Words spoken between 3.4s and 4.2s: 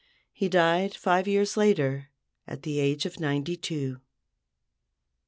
two.